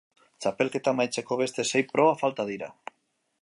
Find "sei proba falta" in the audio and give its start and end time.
1.73-2.47